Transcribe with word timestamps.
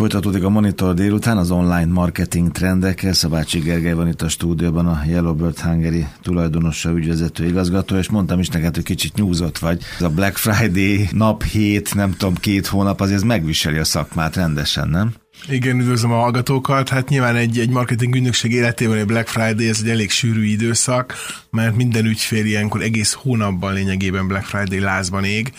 Folytatódik 0.00 0.44
a 0.44 0.48
Monitor 0.48 0.94
délután 0.94 1.36
az 1.36 1.50
online 1.50 1.92
marketing 1.92 2.50
trendekkel. 2.50 3.12
Szabácsi 3.12 3.58
Gergely 3.58 3.92
van 3.92 4.08
itt 4.08 4.22
a 4.22 4.28
stúdióban, 4.28 4.86
a 4.86 5.02
Yellowbird 5.06 5.58
Hungary 5.58 6.06
tulajdonosa, 6.22 6.90
ügyvezető 6.90 7.46
igazgató, 7.46 7.96
és 7.96 8.08
mondtam 8.08 8.38
is 8.38 8.48
neked, 8.48 8.74
hogy 8.74 8.84
kicsit 8.84 9.14
nyúzott 9.14 9.58
vagy. 9.58 9.82
Ez 9.96 10.02
a 10.02 10.08
Black 10.08 10.36
Friday 10.36 11.08
nap 11.12 11.42
hét, 11.42 11.94
nem 11.94 12.10
tudom, 12.16 12.34
két 12.34 12.66
hónap, 12.66 13.00
azért 13.00 13.24
megviseli 13.24 13.78
a 13.78 13.84
szakmát 13.84 14.36
rendesen, 14.36 14.88
nem? 14.88 15.12
Igen, 15.48 15.80
üdvözlöm 15.80 16.12
a 16.12 16.20
hallgatókat. 16.20 16.88
Hát 16.88 17.08
nyilván 17.08 17.36
egy, 17.36 17.58
egy 17.58 17.70
marketing 17.70 18.14
ügynökség 18.14 18.52
életében 18.52 18.98
egy 18.98 19.06
Black 19.06 19.28
Friday, 19.28 19.68
ez 19.68 19.80
egy 19.82 19.90
elég 19.90 20.10
sűrű 20.10 20.44
időszak, 20.44 21.14
mert 21.50 21.76
minden 21.76 22.04
ügyfél 22.04 22.44
ilyenkor 22.44 22.82
egész 22.82 23.12
hónapban 23.12 23.72
lényegében 23.72 24.28
Black 24.28 24.44
Friday 24.44 24.78
lázban 24.78 25.24
ég. 25.24 25.52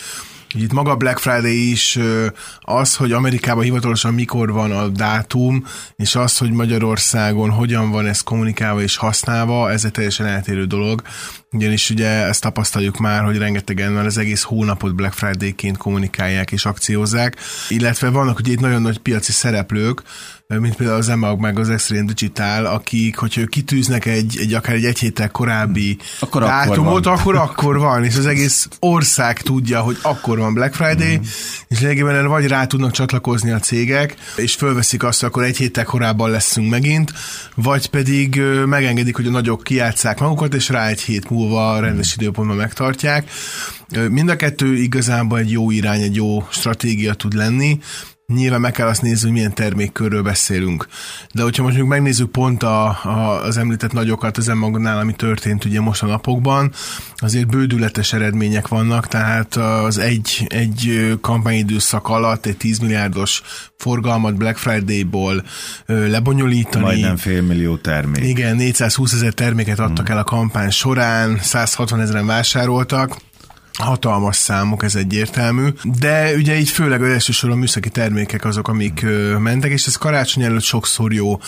Itt 0.54 0.72
maga 0.72 0.96
Black 0.96 1.18
Friday 1.18 1.70
is 1.70 1.98
az, 2.60 2.96
hogy 2.96 3.12
Amerikában 3.12 3.64
hivatalosan 3.64 4.14
mikor 4.14 4.52
van 4.52 4.72
a 4.72 4.88
dátum, 4.88 5.66
és 5.96 6.14
az, 6.14 6.38
hogy 6.38 6.50
Magyarországon 6.50 7.50
hogyan 7.50 7.90
van 7.90 8.06
ez 8.06 8.20
kommunikálva 8.20 8.82
és 8.82 8.96
használva, 8.96 9.70
ez 9.70 9.84
egy 9.84 9.90
teljesen 9.90 10.26
eltérő 10.26 10.64
dolog. 10.64 11.02
Ugyanis 11.52 11.90
ugye 11.90 12.08
ezt 12.08 12.40
tapasztaljuk 12.40 12.98
már, 12.98 13.24
hogy 13.24 13.38
rengetegen 13.38 13.92
már 13.92 14.06
az 14.06 14.18
egész 14.18 14.42
hónapot 14.42 14.94
Black 14.94 15.12
Friday-ként 15.14 15.76
kommunikálják 15.76 16.52
és 16.52 16.64
akciózzák, 16.64 17.36
illetve 17.68 18.08
vannak 18.08 18.38
ugye 18.38 18.52
itt 18.52 18.60
nagyon 18.60 18.82
nagy 18.82 18.98
piaci 18.98 19.32
szereplők, 19.32 20.02
mint 20.58 20.76
például 20.76 20.98
az 20.98 21.08
EMAG 21.08 21.40
meg 21.40 21.58
az 21.58 21.70
Extreme 21.70 22.04
Digital, 22.04 22.66
akik, 22.66 23.16
hogyha 23.16 23.40
ők 23.40 23.48
kitűznek 23.48 24.06
egy, 24.06 24.36
egy 24.40 24.54
akár 24.54 24.74
egy 24.74 24.84
egy 24.84 24.98
héttel 24.98 25.30
korábbi 25.30 25.96
akkor 26.20 26.42
dátumot, 26.42 27.06
akkor, 27.06 27.34
akkor 27.34 27.50
akkor 27.52 27.78
van, 27.78 28.04
és 28.04 28.16
az 28.16 28.26
egész 28.26 28.68
ország 28.78 29.40
tudja, 29.40 29.80
hogy 29.80 29.98
akkor 30.02 30.38
van 30.38 30.54
Black 30.54 30.74
Friday, 30.74 31.16
mm. 31.16 31.22
és 31.68 31.80
lényegében 31.80 32.26
vagy 32.26 32.46
rá 32.46 32.66
tudnak 32.66 32.90
csatlakozni 32.90 33.50
a 33.50 33.58
cégek, 33.58 34.14
és 34.36 34.54
fölveszik 34.54 35.02
azt, 35.02 35.22
akkor 35.22 35.42
egy 35.42 35.56
héttel 35.56 35.84
korábban 35.84 36.30
leszünk 36.30 36.70
megint, 36.70 37.12
vagy 37.54 37.86
pedig 37.86 38.40
megengedik, 38.66 39.16
hogy 39.16 39.26
a 39.26 39.30
nagyok 39.30 39.62
kiátszák 39.62 40.20
magukat, 40.20 40.54
és 40.54 40.68
rá 40.68 40.86
egy 40.88 41.00
hét 41.00 41.30
múlva 41.30 41.80
rendes 41.80 42.14
időpontban 42.14 42.56
megtartják. 42.56 43.30
Mind 44.08 44.28
a 44.28 44.36
kettő 44.36 44.74
igazából 44.76 45.38
egy 45.38 45.50
jó 45.50 45.70
irány, 45.70 46.02
egy 46.02 46.14
jó 46.14 46.46
stratégia 46.50 47.14
tud 47.14 47.32
lenni, 47.34 47.78
Nyilván 48.26 48.60
meg 48.60 48.72
kell 48.72 48.86
azt 48.86 49.02
nézni, 49.02 49.24
hogy 49.24 49.32
milyen 49.32 49.54
termékkörről 49.54 50.22
beszélünk. 50.22 50.86
De 51.34 51.42
hogyha 51.42 51.62
most 51.62 51.82
megnézzük 51.82 52.30
pont 52.30 52.62
a, 52.62 52.86
a, 52.88 53.42
az 53.44 53.56
említett 53.56 53.92
nagyokat 53.92 54.36
az 54.36 54.46
magnál, 54.46 54.98
ami 54.98 55.12
történt 55.12 55.64
ugye 55.64 55.80
most 55.80 56.02
a 56.02 56.06
napokban, 56.06 56.72
azért 57.16 57.46
bődületes 57.46 58.12
eredmények 58.12 58.68
vannak, 58.68 59.08
tehát 59.08 59.56
az 59.56 59.98
egy, 59.98 60.46
egy 60.48 61.12
kampányidőszak 61.20 62.08
alatt 62.08 62.46
egy 62.46 62.56
10 62.56 62.78
milliárdos 62.78 63.42
forgalmat 63.76 64.36
Black 64.36 64.56
Friday-ból 64.56 65.44
lebonyolítani. 65.86 66.84
Majdnem 66.84 67.16
félmillió 67.16 67.76
termék. 67.76 68.24
Igen, 68.24 68.56
420 68.56 69.12
ezer 69.12 69.32
terméket 69.32 69.78
adtak 69.78 70.06
hmm. 70.06 70.16
el 70.16 70.20
a 70.20 70.24
kampány 70.24 70.70
során, 70.70 71.38
160 71.40 72.00
ezeren 72.00 72.26
vásároltak 72.26 73.16
hatalmas 73.78 74.36
számok, 74.36 74.82
ez 74.82 74.94
egyértelmű, 74.94 75.68
de 75.98 76.34
ugye 76.34 76.58
így 76.58 76.68
főleg 76.68 77.02
elsősorban 77.02 77.58
műszaki 77.58 77.88
termékek 77.88 78.44
azok, 78.44 78.68
amik 78.68 79.02
ö, 79.02 79.38
mentek, 79.38 79.70
és 79.70 79.86
ez 79.86 79.96
karácsony 79.96 80.42
előtt 80.42 80.62
sokszor 80.62 81.12
jó. 81.12 81.38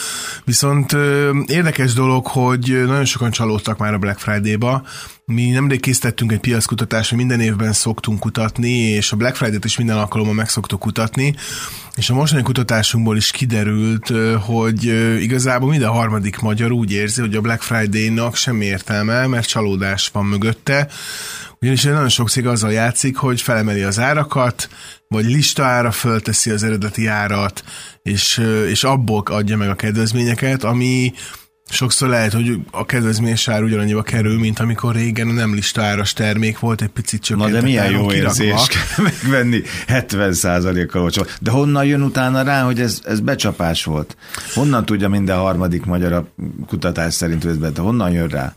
Viszont 0.44 0.92
ö, 0.92 1.30
érdekes 1.46 1.92
dolog, 1.92 2.26
hogy 2.26 2.82
nagyon 2.86 3.04
sokan 3.04 3.30
csalódtak 3.30 3.78
már 3.78 3.94
a 3.94 3.98
Black 3.98 4.18
Friday-ba, 4.18 4.82
mi 5.26 5.50
nemrég 5.50 5.80
készítettünk 5.80 6.32
egy 6.32 6.40
piackutatást, 6.40 7.12
minden 7.12 7.40
évben 7.40 7.72
szoktunk 7.72 8.20
kutatni, 8.20 8.72
és 8.72 9.12
a 9.12 9.16
Black 9.16 9.36
Friday-t 9.36 9.64
is 9.64 9.76
minden 9.76 9.96
alkalommal 9.96 10.34
meg 10.34 10.48
szoktuk 10.48 10.80
kutatni, 10.80 11.34
és 11.94 12.10
a 12.10 12.14
mostani 12.14 12.42
kutatásunkból 12.42 13.16
is 13.16 13.30
kiderült, 13.30 14.12
hogy 14.40 14.84
igazából 15.22 15.68
minden 15.68 15.90
harmadik 15.90 16.38
magyar 16.38 16.72
úgy 16.72 16.92
érzi, 16.92 17.20
hogy 17.20 17.34
a 17.34 17.40
Black 17.40 17.62
Friday-nak 17.62 18.36
semmi 18.36 18.64
értelme, 18.64 19.26
mert 19.26 19.48
csalódás 19.48 20.08
van 20.12 20.24
mögötte, 20.24 20.88
ugyanis 21.60 21.82
nagyon 21.82 22.08
sok 22.08 22.30
cég 22.30 22.46
azzal 22.46 22.72
játszik, 22.72 23.16
hogy 23.16 23.40
felemeli 23.40 23.82
az 23.82 23.98
árakat, 23.98 24.68
vagy 25.08 25.24
listára 25.24 25.90
fölteszi 25.90 26.50
az 26.50 26.62
eredeti 26.62 27.06
árat, 27.06 27.64
és, 28.02 28.42
és 28.68 28.84
abból 28.84 29.22
adja 29.24 29.56
meg 29.56 29.68
a 29.68 29.74
kedvezményeket, 29.74 30.64
ami 30.64 31.12
Sokszor 31.70 32.08
lehet, 32.08 32.32
hogy 32.32 32.58
a 32.70 32.86
kedvezményes 32.86 33.48
ár 33.48 33.62
ugyanannyiba 33.62 34.02
kerül, 34.02 34.38
mint 34.38 34.58
amikor 34.58 34.94
régen 34.94 35.26
nem 35.26 35.54
listáras 35.54 36.12
termék 36.12 36.58
volt, 36.58 36.82
egy 36.82 36.88
picit 36.88 37.22
csak. 37.22 37.36
Na 37.36 37.48
de 37.48 37.62
milyen 37.62 37.90
jó 37.90 38.12
érzés 38.12 38.68
megvenni 39.02 39.62
70%-kal 39.88 41.02
olcsó. 41.02 41.24
De 41.40 41.50
honnan 41.50 41.84
jön 41.84 42.02
utána 42.02 42.42
rá, 42.42 42.62
hogy 42.62 42.80
ez, 42.80 43.00
ez 43.04 43.20
becsapás 43.20 43.84
volt? 43.84 44.16
Honnan 44.54 44.84
tudja 44.84 45.08
minden 45.08 45.36
harmadik 45.36 45.84
magyar 45.84 46.12
a 46.12 46.26
kutatás 46.66 47.14
szerint, 47.14 47.42
hogy 47.42 47.58
ez 47.62 47.72
de 47.72 47.80
honnan 47.80 48.10
jön 48.10 48.28
rá? 48.28 48.54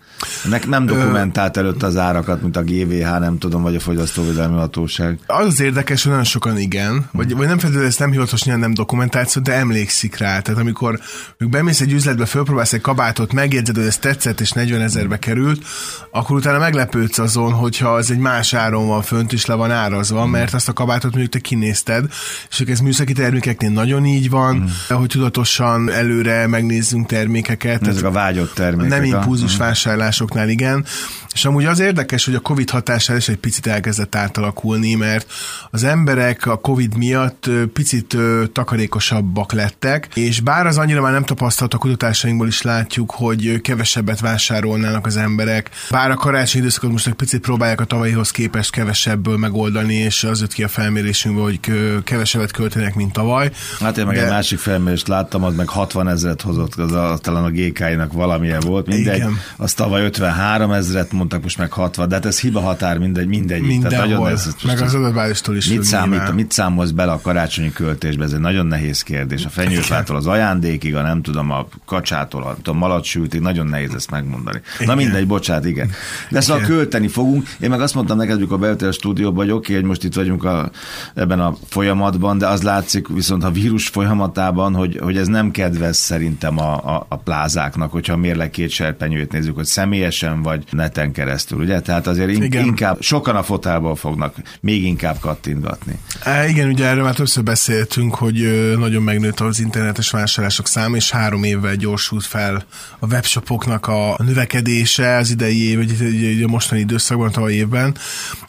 Nek 0.50 0.68
nem 0.68 0.86
dokumentált 0.86 1.58
előtt 1.58 1.84
az 1.84 1.98
árakat, 1.98 2.42
mint 2.42 2.58
a 2.58 2.64
GVH, 2.64 3.20
nem 3.20 3.38
tudom, 3.38 3.62
vagy 3.62 3.76
a 3.76 3.80
Fogyasztóvédelmi 3.80 4.58
Hatóság. 4.58 5.20
Az 5.28 5.62
érdekes, 5.62 6.02
hogy 6.02 6.12
nagyon 6.12 6.26
sokan 6.26 6.58
igen, 6.58 7.10
vagy, 7.12 7.34
vagy 7.34 7.48
nem 7.48 7.58
feltétlenül 7.58 7.88
ezt 7.88 8.00
nem 8.00 8.12
hivatalosan 8.12 8.60
nem 8.60 8.74
dokumentáció, 8.74 9.42
de 9.42 9.54
emlékszik 9.54 10.18
rá. 10.18 10.40
Tehát 10.40 10.62
amikor 10.62 11.00
bemész 11.38 11.82
egy 11.82 11.92
üzletbe, 11.92 12.26
fölpróbálsz 12.26 12.74
egy 12.74 12.82
kabátot, 12.98 13.34
megjegyzed, 13.34 13.76
hogy 13.76 13.86
ez 13.86 13.98
tetszett 13.98 14.40
és 14.40 14.52
40 14.52 14.82
ezerbe 14.82 15.20
került, 15.20 15.66
akkor 16.12 16.36
utána 16.36 16.58
meglepődsz 16.58 17.18
azon, 17.18 17.52
hogyha 17.52 17.90
az 17.90 18.12
egy 18.12 18.18
más 18.18 18.54
áron 18.54 18.88
van 18.88 19.02
fönt 19.02 19.34
és 19.34 19.46
le 19.46 19.54
van 19.54 19.72
árazva, 19.72 20.26
mm. 20.26 20.30
mert 20.30 20.54
azt 20.54 20.70
a 20.70 20.74
kabátot 20.74 21.12
mondjuk 21.12 21.34
te 21.34 21.40
kinézted, 21.40 22.06
és 22.50 22.60
ez 22.60 22.80
műszaki 22.80 23.14
termékeknél 23.14 23.70
nagyon 23.70 24.06
így 24.06 24.30
van, 24.30 24.56
mm. 24.56 24.96
hogy 24.96 25.08
tudatosan 25.08 25.92
előre 25.92 26.48
megnézzünk 26.48 27.08
termékeket. 27.08 27.88
Ezek 27.88 28.04
a 28.04 28.12
vágyott 28.12 28.54
termékek. 28.54 28.90
Nem 28.90 29.04
impulzus 29.04 29.56
mm. 29.56 29.60
vásárlásoknál, 29.60 30.50
igen. 30.50 30.86
És 31.34 31.46
amúgy 31.46 31.66
az 31.66 31.80
érdekes, 31.80 32.26
hogy 32.26 32.36
a 32.36 32.40
Covid 32.40 32.70
hatására 32.70 33.18
is 33.18 33.30
egy 33.30 33.38
picit 33.38 33.68
elkezdett 33.68 34.16
átalakulni, 34.16 34.96
mert 34.96 35.32
az 35.72 35.84
emberek 35.84 36.46
a 36.46 36.58
Covid 36.58 36.98
miatt 36.98 37.50
picit 37.74 38.18
takarékosabbak 38.54 39.54
lettek, 39.54 40.08
és 40.14 40.40
bár 40.40 40.68
az 40.68 40.78
annyira 40.78 41.02
már 41.02 41.12
nem 41.12 41.24
tapasztalt 41.24 41.74
a 41.74 41.78
kutatásainkból 41.78 42.48
is 42.48 42.62
látjuk, 42.88 43.12
hogy 43.12 43.62
kevesebbet 43.62 44.20
vásárolnának 44.20 45.06
az 45.06 45.18
emberek, 45.18 45.70
bár 45.90 46.12
a 46.12 46.16
karácsonyi 46.16 46.64
időszakot 46.64 46.92
most 46.92 47.08
egy 47.08 47.14
picit 47.14 47.42
próbálják 47.42 47.82
a 47.82 47.86
tavalyihoz 47.86 48.32
képest 48.32 48.72
kevesebből 48.72 49.38
megoldani, 49.38 49.94
és 49.94 50.24
az 50.24 50.40
jött 50.40 50.54
ki 50.54 50.64
a 50.64 50.68
felmérésünkből, 50.68 51.44
hogy 51.44 51.60
kevesebbet 52.04 52.52
költenek, 52.52 52.96
mint 52.96 53.14
tavaly. 53.14 53.52
Hát 53.80 53.98
én 53.98 54.06
meg 54.06 54.16
de... 54.16 54.24
egy 54.24 54.30
másik 54.30 54.60
felmérést 54.60 55.08
láttam, 55.08 55.44
az 55.44 55.56
meg 55.56 55.68
60 55.68 56.08
ezeret 56.08 56.42
hozott, 56.42 56.76
az 56.76 56.92
a, 56.92 57.18
talán 57.22 57.44
a 57.44 57.50
GK-nak 57.50 58.14
valamilyen 58.14 58.60
volt, 58.60 58.88
mindegy. 58.88 59.16
Igen. 59.16 59.40
Az 59.58 59.74
tavaly 59.74 60.04
53 60.06 60.72
ezeret 60.72 61.12
mondtak, 61.12 61.44
most 61.44 61.58
meg 61.58 61.72
60, 61.72 62.08
de 62.08 62.16
hát 62.16 62.26
ez 62.26 62.40
hiba 62.40 62.60
határ 62.60 62.98
mindegy, 62.98 63.28
mindegy. 63.28 63.62
Mindenhol. 63.62 64.30
Ez, 64.30 64.56
meg 64.64 64.82
az 64.82 64.94
adatbázistól 64.94 65.56
is. 65.56 65.68
Mit, 65.68 65.84
számít, 65.84 66.34
mit 66.34 66.52
számolsz 66.52 66.90
bele 66.90 67.12
a 67.12 67.20
karácsonyi 67.22 67.72
költésbe? 67.72 68.24
Ez 68.24 68.32
egy 68.32 68.40
nagyon 68.40 68.66
nehéz 68.66 69.04
kérdés. 69.04 69.46
A 69.46 69.50
fenyőfától 69.50 70.16
az 70.16 70.28
ajándékig, 70.28 70.96
a 70.96 71.02
nem 71.02 71.22
tudom, 71.22 71.52
a 71.52 71.68
kacsától, 71.86 72.44
a 72.44 72.58
malacsültig, 72.78 73.42
nagyon 73.42 73.68
nehéz 73.68 73.94
ezt 73.94 74.12
megmondani. 74.12 74.62
Igen. 74.76 74.88
Na 74.88 74.96
mindegy, 74.96 75.28
bocsánat, 75.28 75.66
igen. 75.66 75.92
De 76.30 76.42
szóval 76.42 76.64
költeni 76.64 77.08
fogunk. 77.08 77.48
Én 77.60 77.70
meg 77.70 77.82
azt 77.82 77.94
mondtam 77.94 78.18
neked, 78.18 78.38
hogy 78.38 78.48
a 78.50 78.58
bejöttél 78.58 78.88
a 78.88 78.92
stúdióba, 78.92 79.42
hogy 79.42 79.52
oké, 79.52 79.74
hogy 79.74 79.84
most 79.84 80.04
itt 80.04 80.14
vagyunk 80.14 80.44
a, 80.44 80.72
ebben 81.14 81.40
a 81.40 81.56
folyamatban, 81.70 82.38
de 82.38 82.48
az 82.48 82.62
látszik 82.62 83.08
viszont 83.08 83.44
a 83.44 83.52
vírus 83.52 83.88
folyamatában, 83.88 84.76
hogy, 84.76 85.00
hogy 85.02 85.18
ez 85.18 85.28
nem 85.28 85.52
kedvez 85.52 85.98
szerintem 85.98 86.60
a, 86.60 86.96
a, 86.96 87.06
a 87.10 87.18
plázáknak, 87.18 87.92
hogyha 87.92 88.18
mérleg 88.18 88.50
két 88.50 88.70
serpenyőt 88.70 89.32
nézzük, 89.32 89.56
hogy 89.56 89.66
személyesen 89.66 90.42
vagy 90.42 90.64
neten 90.72 91.12
keresztül, 91.12 91.60
ugye? 91.60 91.80
Tehát 91.80 92.08
azért 92.08 92.30
igen. 92.30 92.66
inkább 92.66 93.02
sokan 93.02 93.36
a 93.36 93.44
fotelból 93.44 93.96
fognak 93.96 94.36
még 94.62 94.84
inkább 94.84 95.20
kattintgatni. 95.20 96.00
E, 96.24 96.48
igen, 96.48 96.70
ugye 96.70 96.86
erről 96.86 97.04
már 97.04 97.16
többször 97.16 97.44
beszéltünk, 97.44 98.16
hogy 98.16 98.76
nagyon 98.80 99.04
megnőtt 99.04 99.40
az 99.40 99.60
internetes 99.60 100.10
vásárlások 100.10 100.68
száma, 100.68 100.96
és 100.96 101.10
három 101.10 101.44
évvel 101.44 101.76
gyorsult 101.76 102.26
fel 102.26 102.66
a 103.00 103.06
webshopoknak 103.06 103.88
a 103.88 104.16
növekedése 104.24 105.16
az 105.16 105.30
idei 105.30 105.70
év, 105.70 105.78
vagy 105.78 106.44
a 106.44 106.48
mostani 106.48 106.82
időszakban, 106.82 107.30
a 107.34 107.50
évben, 107.50 107.98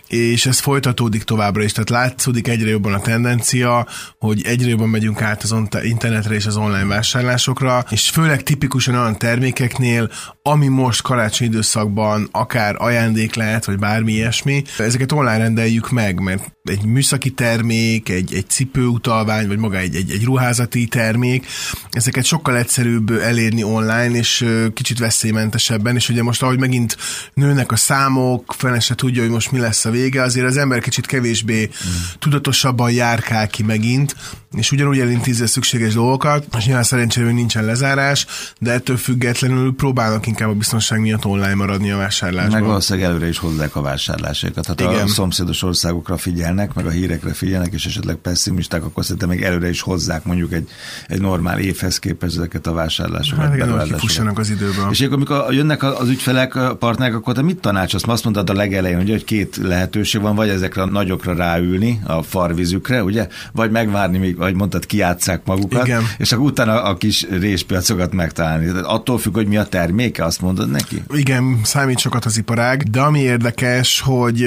és 0.08 0.46
ez 0.46 0.58
folytatódik 0.58 1.22
továbbra 1.22 1.62
is, 1.62 1.72
tehát 1.72 1.90
látszódik 1.90 2.48
egyre 2.48 2.68
jobban 2.68 2.92
a 2.92 3.00
tendencia, 3.00 3.86
hogy 4.18 4.42
egyre 4.44 4.68
jobban 4.68 4.88
megyünk 4.88 5.22
át 5.22 5.42
az 5.42 5.54
internetre 5.82 6.34
és 6.34 6.46
az 6.46 6.56
online 6.56 6.84
vásárlásokra, 6.84 7.84
és 7.90 8.08
főleg 8.08 8.42
tipikusan 8.42 8.94
olyan 8.94 9.18
termékeknél, 9.18 10.10
ami 10.42 10.66
most 10.66 11.02
karácsony 11.02 11.46
időszakban 11.46 12.28
akár 12.32 12.74
ajándék 12.78 13.34
lehet, 13.34 13.64
vagy 13.64 13.78
bármi 13.78 14.12
ilyesmi, 14.12 14.62
ezeket 14.78 15.12
online 15.12 15.38
rendeljük 15.38 15.90
meg, 15.90 16.20
mert 16.20 16.52
egy 16.62 16.84
műszaki 16.84 17.30
termék, 17.30 18.08
egy, 18.08 18.34
egy 18.34 18.48
cipőutalvány, 18.48 19.46
vagy 19.46 19.58
maga 19.58 19.76
egy, 19.76 19.94
egy, 19.94 20.10
egy 20.10 20.24
ruházati 20.24 20.86
termék, 20.86 21.46
ezeket 21.90 22.24
sokkal 22.24 22.56
egyszerűbb 22.56 23.10
elérni 23.10 23.62
online, 23.62 24.07
és 24.14 24.46
kicsit 24.74 24.98
veszélymentesebben, 24.98 25.96
és 25.96 26.08
ugye 26.08 26.22
most 26.22 26.42
ahogy 26.42 26.58
megint 26.58 26.96
nőnek 27.34 27.72
a 27.72 27.76
számok, 27.76 28.54
fene 28.58 28.80
se 28.80 28.94
tudja, 28.94 29.22
hogy 29.22 29.30
most 29.30 29.52
mi 29.52 29.58
lesz 29.58 29.84
a 29.84 29.90
vége, 29.90 30.22
azért 30.22 30.46
az 30.46 30.56
ember 30.56 30.80
kicsit 30.80 31.06
kevésbé 31.06 31.62
mm. 31.62 31.90
tudatosabban 32.18 32.90
járkál 32.90 33.48
ki 33.48 33.62
megint, 33.62 34.16
és 34.56 34.72
ugyanúgy 34.72 34.98
elintézi 34.98 35.42
a 35.42 35.46
szükséges 35.46 35.94
dolgokat, 35.94 36.46
és 36.58 36.64
nyilván 36.64 36.82
szerencsére 36.82 37.26
hogy 37.26 37.34
nincsen 37.34 37.64
lezárás, 37.64 38.26
de 38.58 38.72
ettől 38.72 38.96
függetlenül 38.96 39.74
próbálnak 39.74 40.26
inkább 40.26 40.48
a 40.48 40.54
biztonság 40.54 41.00
miatt 41.00 41.24
online 41.24 41.54
maradni 41.54 41.90
a 41.90 41.96
vásárlásban. 41.96 42.52
Meg 42.52 42.68
valószínűleg 42.68 43.08
előre 43.08 43.28
is 43.28 43.38
hozzák 43.38 43.76
a 43.76 43.80
vásárlásokat. 43.80 44.66
Hát 44.66 44.80
Igen. 44.80 45.02
a 45.02 45.06
szomszédos 45.06 45.62
országokra 45.62 46.16
figyelnek, 46.16 46.74
meg 46.74 46.86
a 46.86 46.90
hírekre 46.90 47.32
figyelnek, 47.32 47.72
és 47.72 47.86
esetleg 47.86 48.16
pessimisták, 48.16 48.84
akkor 48.84 49.04
szerintem 49.04 49.28
még 49.28 49.42
előre 49.42 49.68
is 49.68 49.80
hozzák 49.80 50.24
mondjuk 50.24 50.52
egy, 50.52 50.68
egy 51.06 51.20
normál 51.20 51.58
évhez 51.58 51.98
képest 51.98 52.36
ezeket 52.36 52.66
a 52.66 52.72
vásárlásokat. 52.72 53.44
Hát 53.44 53.54
igen, 53.54 53.68
az 54.34 54.50
időből. 54.50 54.88
És 54.90 55.00
akkor, 55.00 55.14
amikor 55.14 55.52
jönnek 55.52 55.82
az 55.82 56.08
ügyfelek, 56.08 56.54
a 56.54 56.76
partnerek, 56.76 57.14
akkor 57.14 57.34
te 57.34 57.42
mit 57.42 57.60
tanácsolsz? 57.60 58.08
Azt 58.08 58.24
mondtad 58.24 58.50
a 58.50 58.52
legelején, 58.52 58.96
hogy 58.96 59.24
két 59.24 59.56
lehetőség 59.56 60.20
van, 60.20 60.34
vagy 60.34 60.48
ezekre 60.48 60.82
a 60.82 60.86
nagyokra 60.86 61.34
ráülni, 61.34 62.00
a 62.04 62.22
farvizükre, 62.22 63.02
ugye? 63.02 63.28
Vagy 63.52 63.70
megvárni, 63.70 64.18
míg, 64.18 64.36
vagy 64.36 64.54
mondtad, 64.54 64.86
kiátszák 64.86 65.42
magukat, 65.44 65.86
Igen. 65.86 66.02
és 66.18 66.32
akkor 66.32 66.44
utána 66.44 66.82
a 66.82 66.96
kis 66.96 67.26
réspiacokat 67.30 68.12
megtalálni. 68.12 68.66
Tehát 68.66 68.84
attól 68.84 69.18
függ, 69.18 69.34
hogy 69.34 69.46
mi 69.46 69.56
a 69.56 69.64
terméke, 69.64 70.24
azt 70.24 70.40
mondod 70.40 70.70
neki? 70.70 71.02
Igen, 71.14 71.60
számít 71.64 71.98
sokat 71.98 72.24
az 72.24 72.36
iparág, 72.38 72.82
de 72.90 73.00
ami 73.00 73.20
érdekes, 73.20 74.00
hogy 74.00 74.42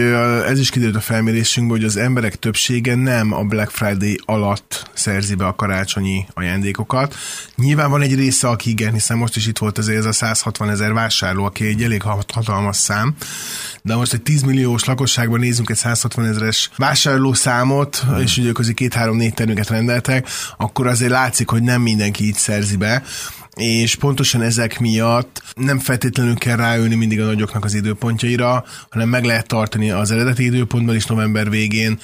ez 0.48 0.60
is 0.60 0.70
kiderült 0.70 0.96
a 0.96 1.02
felmérésünkből, 1.02 1.78
hogy 1.78 1.86
az 1.86 1.98
emberek 1.98 2.36
többsége 2.36 2.96
nem 2.96 3.34
a 3.34 3.44
Black 3.44 3.72
Friday 3.72 4.20
alatt 4.26 4.90
szerzi 4.94 5.36
be 5.36 5.46
a 5.46 5.56
karácsonyi 5.56 6.26
ajándékokat. 6.34 7.16
Nyilván 7.56 7.90
van 7.90 8.02
egy 8.02 8.16
része, 8.16 8.48
aki 8.48 8.70
igen, 8.70 8.94
hiszen 8.94 9.18
most 9.18 9.36
is 9.36 9.41
itt 9.48 9.58
volt 9.58 9.78
azért 9.78 9.98
ez 9.98 10.06
a 10.06 10.12
160 10.12 10.70
ezer 10.70 10.94
vásárló, 10.94 11.46
aki 11.46 11.66
egy 11.66 11.84
elég 11.84 12.02
hatalmas 12.02 12.78
szám, 12.78 13.16
de 13.82 13.96
most 13.96 14.14
egy 14.14 14.22
10 14.22 14.42
milliós 14.42 14.86
lakosságban 14.86 15.40
nézzünk 15.40 15.70
egy 15.70 15.78
160 15.78 16.26
ezeres 16.26 16.70
vásárló 16.78 17.34
számot, 17.34 17.96
hmm. 17.96 18.22
és 18.22 18.38
ugye 18.38 18.52
közé 18.52 18.74
két-három-négy 18.74 19.34
terméket 19.34 19.70
rendeltek, 19.70 20.28
akkor 20.58 20.88
azért 20.88 21.12
látszik, 21.12 21.50
hogy 21.50 21.64
nem 21.64 21.82
mindenki 21.82 22.24
így 22.24 22.36
szerzi 22.36 22.76
be 22.76 23.04
és 23.56 23.96
pontosan 23.96 24.42
ezek 24.42 24.80
miatt 24.80 25.42
nem 25.56 25.80
feltétlenül 25.80 26.36
kell 26.36 26.56
ráülni 26.56 26.96
mindig 26.96 27.22
a 27.22 27.26
nagyoknak 27.26 27.66
az 27.66 27.74
időpontjaira, 27.74 28.64
hanem 28.90 29.10
meg 29.10 29.24
lehet 29.24 29.48
tartani 29.48 29.92
az 29.92 30.12
eredeti 30.12 30.44
időpontban 30.44 30.96
is 30.96 31.06
november 31.06 31.50
végén, 31.50 32.00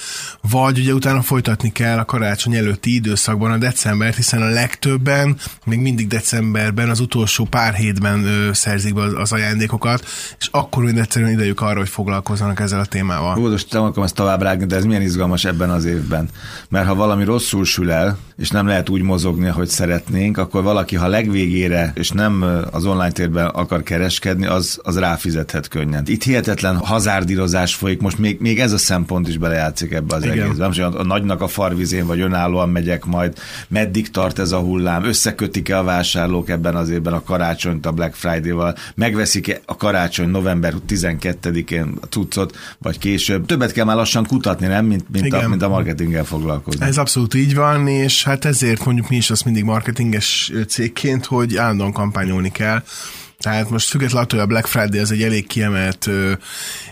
vagy 0.49 0.79
ugye 0.79 0.93
utána 0.93 1.21
folytatni 1.21 1.71
kell 1.71 1.97
a 1.97 2.05
karácsony 2.05 2.55
előtti 2.55 2.93
időszakban 2.93 3.51
a 3.51 3.57
decembert, 3.57 4.15
hiszen 4.15 4.41
a 4.41 4.49
legtöbben 4.49 5.37
még 5.65 5.79
mindig 5.79 6.07
decemberben, 6.07 6.89
az 6.89 6.99
utolsó 6.99 7.45
pár 7.45 7.73
hétben 7.73 8.23
ö, 8.23 8.53
szerzik 8.53 8.93
be 8.93 9.01
az, 9.01 9.13
az 9.15 9.31
ajándékokat, 9.31 10.05
és 10.39 10.47
akkor 10.51 10.83
mind 10.83 10.97
egyszerűen 10.97 11.31
idejük 11.31 11.61
arra, 11.61 11.79
hogy 11.79 11.89
foglalkozzanak 11.89 12.59
ezzel 12.59 12.79
a 12.79 12.85
témával. 12.85 13.37
Ó, 13.37 13.49
most 13.49 13.73
nem 13.73 13.83
akarom 13.83 14.03
ezt 14.03 14.15
tovább 14.15 14.41
rágni, 14.41 14.65
de 14.65 14.75
ez 14.75 14.83
milyen 14.83 15.01
izgalmas 15.01 15.45
ebben 15.45 15.69
az 15.69 15.85
évben. 15.85 16.29
Mert 16.69 16.87
ha 16.87 16.95
valami 16.95 17.23
rosszul 17.23 17.65
sül 17.65 17.91
el, 17.91 18.17
és 18.37 18.49
nem 18.49 18.67
lehet 18.67 18.89
úgy 18.89 19.01
mozogni, 19.01 19.47
ahogy 19.47 19.67
szeretnénk, 19.67 20.37
akkor 20.37 20.63
valaki, 20.63 20.95
ha 20.95 21.07
legvégére, 21.07 21.91
és 21.95 22.09
nem 22.09 22.45
az 22.71 22.85
online 22.85 23.11
térben 23.11 23.45
akar 23.45 23.83
kereskedni, 23.83 24.45
az, 24.45 24.79
az 24.83 24.99
ráfizethet 24.99 25.67
könnyen. 25.67 26.03
Itt 26.05 26.23
hihetetlen 26.23 26.77
hazárdírozás 26.77 27.75
folyik, 27.75 28.01
most 28.01 28.17
még, 28.17 28.39
még 28.39 28.59
ez 28.59 28.71
a 28.71 28.77
szempont 28.77 29.27
is 29.27 29.37
belejátszik 29.37 29.91
ebbe 29.91 30.15
az 30.15 30.23
Igen. 30.23 30.39
egészbe. 30.39 30.67
Nem 30.67 30.93
a, 30.93 30.99
a 30.99 31.03
nagynak 31.03 31.41
a 31.41 31.47
farvizén, 31.47 32.05
vagy 32.05 32.19
önállóan 32.19 32.69
megyek 32.69 33.05
majd, 33.05 33.37
meddig 33.67 34.11
tart 34.11 34.39
ez 34.39 34.51
a 34.51 34.59
hullám, 34.59 35.03
összekötik-e 35.03 35.77
a 35.77 35.83
vásárlók 35.83 36.49
ebben 36.49 36.75
az 36.75 36.89
évben 36.89 37.13
a 37.13 37.23
karácsonyt 37.23 37.85
a 37.85 37.91
Black 37.91 38.15
Friday-val, 38.15 38.75
megveszik-e 38.95 39.59
a 39.65 39.75
karácsony 39.75 40.29
november 40.29 40.73
12-én 40.89 41.97
a 42.01 42.05
cuccot, 42.05 42.57
vagy 42.79 42.97
később. 42.97 43.45
Többet 43.45 43.71
kell 43.71 43.85
már 43.85 43.95
lassan 43.95 44.25
kutatni, 44.25 44.67
nem, 44.67 44.85
mint, 44.85 45.05
mint, 45.11 45.33
a, 45.33 45.47
mint 45.47 45.61
a 45.61 45.69
marketinggel 45.69 46.23
foglalkozni. 46.23 46.85
Ez 46.85 46.97
abszolút 46.97 47.33
így 47.33 47.55
van, 47.55 47.87
és 47.87 48.26
hát 48.27 48.45
ezért 48.45 48.85
mondjuk 48.85 49.09
mi 49.09 49.15
is 49.15 49.29
azt 49.29 49.45
mindig 49.45 49.63
marketinges 49.63 50.51
cégként, 50.67 51.25
hogy 51.25 51.57
állandóan 51.57 51.91
kampányolni 51.91 52.51
kell. 52.51 52.83
Tehát 53.39 53.69
most 53.69 53.89
függetlenül 53.89 54.23
attól, 54.23 54.39
hogy 54.39 54.47
a 54.47 54.51
Black 54.51 54.67
Friday 54.67 54.99
az 54.99 55.11
egy 55.11 55.23
elég 55.23 55.47
kiemelt 55.47 56.09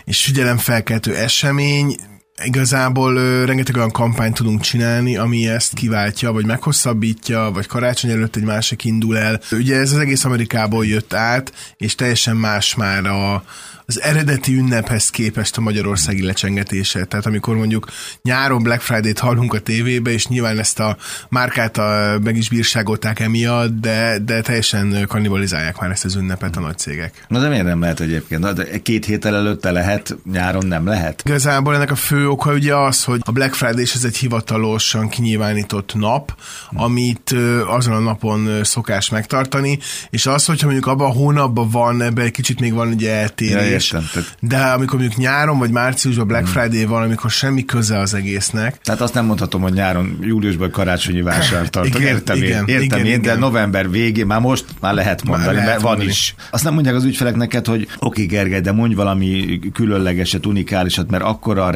és 0.04 0.24
figyelemfelkeltő 0.24 1.16
esemény, 1.16 1.96
Igazából 2.44 3.16
ö, 3.16 3.44
rengeteg 3.44 3.76
olyan 3.76 3.90
kampányt 3.90 4.34
tudunk 4.34 4.60
csinálni, 4.60 5.16
ami 5.16 5.48
ezt 5.48 5.74
kiváltja, 5.74 6.32
vagy 6.32 6.46
meghosszabbítja, 6.46 7.50
vagy 7.54 7.66
karácsony 7.66 8.10
előtt 8.10 8.36
egy 8.36 8.44
másik 8.44 8.84
indul 8.84 9.18
el. 9.18 9.40
Ugye 9.50 9.76
ez 9.76 9.92
az 9.92 9.98
egész 9.98 10.24
Amerikából 10.24 10.86
jött 10.86 11.14
át, 11.14 11.52
és 11.76 11.94
teljesen 11.94 12.36
más 12.36 12.74
már 12.74 13.06
a, 13.06 13.44
az 13.86 14.00
eredeti 14.02 14.56
ünnephez 14.56 15.10
képest 15.10 15.56
a 15.56 15.60
magyarországi 15.60 16.24
lecsengetése. 16.24 17.04
Tehát 17.04 17.26
amikor 17.26 17.56
mondjuk 17.56 17.86
nyáron 18.22 18.62
Black 18.62 18.80
Friday-t 18.80 19.18
hallunk 19.18 19.54
a 19.54 19.60
tévébe, 19.60 20.10
és 20.10 20.26
nyilván 20.26 20.58
ezt 20.58 20.80
a 20.80 20.96
márkát 21.28 21.76
a, 21.76 22.18
meg 22.22 22.36
is 22.36 22.48
bírságolták 22.48 23.20
emiatt, 23.20 23.80
de, 23.80 24.18
de 24.24 24.40
teljesen 24.40 25.04
kannibalizálják 25.08 25.80
már 25.80 25.90
ezt 25.90 26.04
az 26.04 26.14
ünnepet 26.14 26.56
a 26.56 26.60
nagy 26.60 26.78
cégek. 26.78 27.24
Na 27.28 27.40
de 27.40 27.48
miért 27.48 27.64
nem 27.64 27.80
lehet 27.80 28.00
egyébként? 28.00 28.52
De 28.54 28.82
két 28.82 29.04
héttel 29.04 29.34
előtte 29.34 29.70
lehet, 29.70 30.16
nyáron 30.32 30.66
nem 30.66 30.86
lehet? 30.86 31.22
Igazából 31.24 31.74
ennek 31.74 31.90
a 31.90 31.94
fő 31.94 32.25
oka 32.26 32.52
ugye 32.52 32.76
az, 32.76 33.04
hogy 33.04 33.20
a 33.24 33.30
Black 33.30 33.54
Friday 33.54 33.84
ez 33.94 34.04
egy 34.04 34.16
hivatalosan 34.16 35.08
kinyilvánított 35.08 35.94
nap, 35.94 36.36
amit 36.70 37.34
azon 37.66 37.94
a 37.94 37.98
napon 37.98 38.64
szokás 38.64 39.08
megtartani, 39.08 39.78
és 40.10 40.26
az, 40.26 40.44
hogyha 40.44 40.66
mondjuk 40.66 40.86
abban 40.86 41.10
a 41.10 41.12
hónapban 41.12 41.70
van, 41.70 42.02
ebben 42.02 42.24
egy 42.24 42.30
kicsit 42.30 42.60
még 42.60 42.72
van 42.72 42.88
ugye 42.88 43.12
eltérés, 43.12 43.92
értem. 43.92 44.08
Tehát... 44.12 44.36
De 44.40 44.58
amikor 44.58 44.98
mondjuk 44.98 45.20
nyáron 45.20 45.58
vagy 45.58 45.70
márciusban 45.70 46.26
Black 46.26 46.44
hmm. 46.44 46.52
Friday 46.52 46.84
van, 46.84 47.02
amikor 47.02 47.30
semmi 47.30 47.64
köze 47.64 47.98
az 47.98 48.14
egésznek. 48.14 48.78
Tehát 48.82 49.00
azt 49.00 49.14
nem 49.14 49.24
mondhatom, 49.24 49.60
hogy 49.60 49.72
nyáron, 49.72 50.18
júliusban 50.20 50.70
karácsonyi 50.70 51.22
vásár 51.22 51.68
tartok. 51.68 52.00
Igen, 52.00 52.14
értem 52.14 52.36
igen, 52.36 52.68
én, 52.68 52.74
értem 52.74 52.82
igen, 52.82 52.98
én, 52.98 53.06
igen. 53.06 53.20
de 53.20 53.34
november 53.34 53.90
végén 53.90 54.26
már 54.26 54.40
most 54.40 54.64
már 54.80 54.94
lehet 54.94 55.24
mondani, 55.24 55.46
már 55.46 55.54
lehet 55.54 55.70
mert 55.70 55.82
mondani. 55.82 56.04
van 56.04 56.12
is. 56.12 56.34
Azt 56.50 56.64
nem 56.64 56.74
mondják 56.74 56.94
az 56.94 57.04
ügyfelek 57.04 57.36
neked, 57.36 57.66
hogy 57.66 57.88
oké 57.98 58.24
Gergely, 58.24 58.60
de 58.60 58.72
mondj 58.72 58.94
valami 58.94 59.58
különlegeset, 59.72 60.46
unikálisat, 60.46 61.10
mert 61.10 61.22
akkora 61.22 61.64
a 61.64 61.70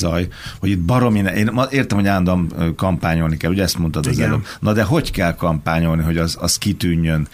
reklámzaj, 0.00 0.28
hogy 0.58 0.70
itt 0.70 0.80
baromi, 0.80 1.18
én 1.18 1.50
értem, 1.70 1.98
hogy 1.98 2.06
állandóan 2.06 2.74
kampányolni 2.76 3.36
kell, 3.36 3.50
ugye 3.50 3.62
ezt 3.62 3.78
mondtad 3.78 4.06
az 4.06 4.18
előbb. 4.18 4.46
Na 4.60 4.72
de 4.72 4.82
hogy 4.82 5.10
kell 5.10 5.34
kampányolni, 5.34 6.02
hogy 6.02 6.18
az, 6.18 6.36
az 6.40 6.58
kitűnjön? 6.58 7.28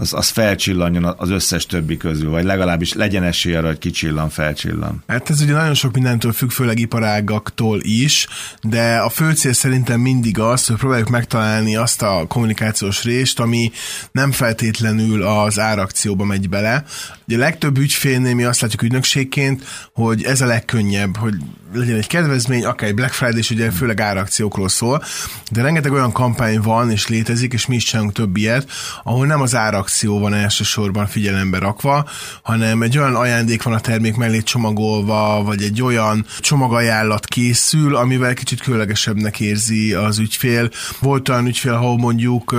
az, 0.00 0.12
az 0.12 0.28
felcsillanjon 0.28 1.04
az 1.04 1.30
összes 1.30 1.66
többi 1.66 1.96
közül, 1.96 2.30
vagy 2.30 2.44
legalábbis 2.44 2.92
legyen 2.92 3.22
esély 3.22 3.54
arra, 3.54 3.66
hogy 3.66 3.78
kicsillan, 3.78 4.28
felcsillan. 4.28 5.02
Hát 5.06 5.30
ez 5.30 5.40
ugye 5.40 5.52
nagyon 5.52 5.74
sok 5.74 5.94
mindentől 5.94 6.32
függ, 6.32 6.50
főleg 6.50 6.78
iparágaktól 6.78 7.80
is, 7.82 8.26
de 8.62 8.96
a 8.96 9.08
fő 9.08 9.32
cél 9.32 9.52
szerintem 9.52 10.00
mindig 10.00 10.38
az, 10.38 10.66
hogy 10.66 10.76
próbáljuk 10.76 11.08
megtalálni 11.08 11.76
azt 11.76 12.02
a 12.02 12.24
kommunikációs 12.28 13.04
részt, 13.04 13.40
ami 13.40 13.70
nem 14.12 14.32
feltétlenül 14.32 15.22
az 15.22 15.58
árakcióba 15.58 16.24
megy 16.24 16.48
bele. 16.48 16.84
Ugye 17.26 17.36
a 17.36 17.40
legtöbb 17.40 17.78
ügyfélnél 17.78 18.34
mi 18.34 18.44
azt 18.44 18.60
látjuk 18.60 18.82
ügynökségként, 18.82 19.64
hogy 19.92 20.22
ez 20.22 20.40
a 20.40 20.46
legkönnyebb, 20.46 21.16
hogy 21.16 21.34
legyen 21.72 21.96
egy 21.96 22.06
kedvezmény, 22.06 22.64
akár 22.64 22.88
egy 22.88 22.94
Black 22.94 23.12
Friday, 23.12 23.38
és 23.38 23.50
ugye 23.50 23.70
főleg 23.70 24.00
árakciókról 24.00 24.68
szól, 24.68 25.04
de 25.50 25.62
rengeteg 25.62 25.92
olyan 25.92 26.12
kampány 26.12 26.60
van 26.60 26.90
és 26.90 27.08
létezik, 27.08 27.52
és 27.52 27.66
mi 27.66 27.74
is 27.76 27.84
csinálunk 27.84 28.12
több 28.12 28.36
ilyet, 28.36 28.70
ahol 29.02 29.26
nem 29.26 29.40
az 29.40 29.54
árakció 29.54 30.18
van 30.18 30.34
elsősorban 30.34 31.06
figyelembe 31.06 31.58
rakva, 31.58 32.08
hanem 32.42 32.82
egy 32.82 32.98
olyan 32.98 33.14
ajándék 33.14 33.62
van 33.62 33.74
a 33.74 33.80
termék 33.80 34.16
mellé 34.16 34.40
csomagolva, 34.40 35.42
vagy 35.44 35.62
egy 35.62 35.82
olyan 35.82 36.26
csomagajánlat 36.40 37.26
készül, 37.26 37.96
amivel 37.96 38.34
kicsit 38.34 38.60
különlegesebbnek 38.60 39.40
érzi 39.40 39.92
az 39.92 40.18
ügyfél. 40.18 40.70
Volt 41.00 41.28
olyan 41.28 41.46
ügyfél, 41.46 41.72
ahol 41.72 41.98
mondjuk 41.98 42.54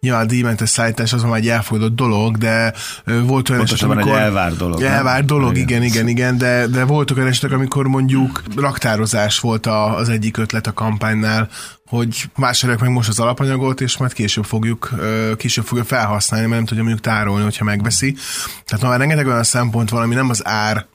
nyilván 0.00 0.26
díjmentes 0.26 0.68
szállítás 0.68 1.12
az 1.12 1.22
már 1.22 1.38
egy 1.38 1.48
elfogadott 1.48 1.96
dolog, 1.96 2.36
de 2.36 2.72
volt 3.24 3.50
olyan 3.50 3.62
eset, 3.62 3.82
amikor... 3.82 4.12
egy 4.12 4.18
elvár 4.18 4.56
dolog. 4.56 4.82
Elvár 4.82 5.24
dolog, 5.24 5.56
igen, 5.56 5.82
igen, 5.82 6.08
igen, 6.08 6.08
igen 6.08 6.38
de, 6.38 6.66
de 6.66 6.84
voltak 6.84 7.16
olyan 7.16 7.28
esetek, 7.28 7.52
amikor 7.52 7.86
mondjuk 7.86 8.39
raktározás 8.56 9.38
volt 9.38 9.66
a, 9.66 9.96
az 9.96 10.08
egyik 10.08 10.36
ötlet 10.36 10.66
a 10.66 10.72
kampánynál, 10.72 11.48
hogy 11.86 12.30
vásárolják 12.36 12.84
meg 12.84 12.92
most 12.92 13.08
az 13.08 13.20
alapanyagot, 13.20 13.80
és 13.80 13.96
majd 13.96 14.12
később 14.12 14.44
fogjuk, 14.44 14.90
később 15.36 15.64
fogja 15.64 15.84
felhasználni, 15.84 16.46
mert 16.46 16.56
nem 16.56 16.66
tudja 16.66 16.82
mondjuk 16.82 17.04
tárolni, 17.04 17.42
hogyha 17.42 17.64
megveszi. 17.64 18.16
Tehát 18.64 18.84
már 18.84 18.98
rengeteg 18.98 19.26
olyan 19.26 19.42
szempont 19.42 19.90
van, 19.90 20.02
ami 20.02 20.14
nem 20.14 20.30
az 20.30 20.46
ár 20.46 20.86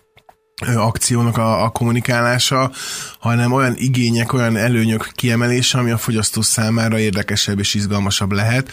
akciónak 0.64 1.38
a, 1.38 1.64
a 1.64 1.70
kommunikálása, 1.70 2.72
hanem 3.20 3.52
olyan 3.52 3.74
igények, 3.78 4.34
olyan 4.34 4.58
előnyök 4.58 5.12
kiemelése, 5.16 5.78
ami 5.78 5.92
a 5.92 5.98
fogyasztó 5.98 6.42
számára 6.42 7.00
érdekesebb 7.00 7.60
és 7.60 7.74
izgalmasabb 7.74 8.32
lehet. 8.32 8.72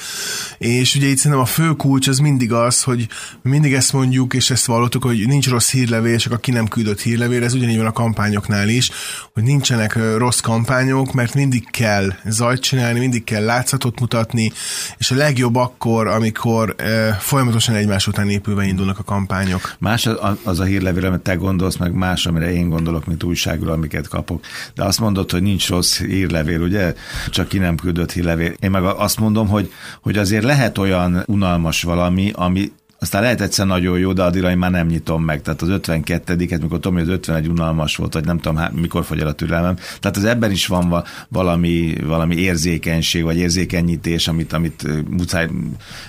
És 0.59 0.95
ugye 0.95 1.07
itt 1.07 1.17
szerintem 1.17 1.41
a 1.41 1.45
fő 1.45 1.71
kulcs 1.71 2.09
az 2.09 2.19
mindig 2.19 2.53
az, 2.53 2.83
hogy 2.83 3.09
mindig 3.43 3.75
ezt 3.75 3.93
mondjuk, 3.93 4.35
és 4.35 4.51
ezt 4.51 4.67
vallottuk, 4.67 5.05
hogy 5.05 5.27
nincs 5.27 5.49
rossz 5.49 5.71
hírlevél, 5.71 6.17
csak 6.17 6.33
aki 6.33 6.51
nem 6.51 6.69
küldött 6.69 7.01
hírlevél, 7.01 7.45
ez 7.45 7.55
ugyanígy 7.55 7.77
van 7.77 7.87
a 7.87 7.93
kampányoknál 7.93 8.69
is, 8.69 8.91
hogy 9.33 9.43
nincsenek 9.43 10.17
rossz 10.17 10.41
kampányok, 10.41 11.12
mert 11.12 11.35
mindig 11.35 11.71
kell 11.71 12.12
zajt 12.25 12.61
csinálni, 12.61 12.99
mindig 12.99 13.25
kell 13.25 13.45
látszatot 13.45 14.01
mutatni, 14.01 14.53
és 14.99 15.11
a 15.11 15.15
legjobb 15.15 15.57
akkor, 15.57 16.07
amikor 16.07 16.75
eh, 16.79 17.17
folyamatosan 17.21 17.75
egymás 17.75 18.07
után 18.07 18.29
épülve 18.29 18.65
indulnak 18.65 18.99
a 18.99 19.03
kampányok. 19.03 19.75
Más 19.79 20.09
az 20.43 20.61
a 20.61 20.65
hírlevél, 20.65 21.07
amit 21.07 21.21
te 21.21 21.35
gondolsz, 21.35 21.71
gondolsz, 21.79 21.93
meg 21.93 22.09
más, 22.09 22.26
amire 22.26 22.52
én 22.52 22.69
gondolok, 22.69 23.07
mint 23.07 23.23
újságról, 23.23 23.73
amiket 23.73 24.09
kapok. 24.09 24.45
De 24.75 24.85
azt 24.85 25.00
mondod, 25.00 25.31
hogy 25.31 25.43
nincs 25.43 25.69
rossz 25.69 25.99
hírlevél, 25.99 26.61
ugye? 26.61 26.95
Csak 27.31 27.49
ki 27.49 27.59
nem 27.59 27.76
küldött 27.76 28.12
hírlevél. 28.12 28.52
Én 28.61 28.71
meg 28.71 28.85
azt 28.85 29.21
mondom, 29.21 29.49
hogy, 29.49 29.73
hogy 30.00 30.19
azért 30.19 30.45
lehet 30.45 30.79
olyan 30.79 31.23
unalmas 31.26 31.83
valami, 31.83 32.31
ami 32.35 32.73
aztán 33.03 33.23
lehet 33.23 33.41
egyszer 33.41 33.67
nagyon 33.67 33.99
jó, 33.99 34.13
de 34.13 34.23
addigra 34.23 34.51
én 34.51 34.59
már 34.59 34.71
nem 34.71 34.87
nyitom 34.87 35.25
meg. 35.25 35.43
Tehát 35.43 35.63
az 35.63 35.69
52-et, 35.71 36.61
mikor 36.61 36.81
tudom, 36.81 36.93
hogy 36.93 37.03
az 37.03 37.09
51 37.09 37.49
unalmas 37.49 37.97
volt, 37.97 38.13
vagy 38.13 38.25
nem 38.25 38.39
tudom, 38.39 38.57
hát, 38.57 38.73
mikor 38.73 39.05
fogy 39.05 39.21
el 39.21 39.27
a 39.27 39.33
türelmem. 39.33 39.77
Tehát 40.01 40.17
az 40.17 40.25
ebben 40.25 40.51
is 40.51 40.67
van 40.67 41.05
valami, 41.29 41.95
valami 42.05 42.37
érzékenység, 42.37 43.23
vagy 43.23 43.37
érzékenyítés, 43.37 44.29
amit, 44.29 44.53
amit 44.53 44.87
muszáj 45.11 45.49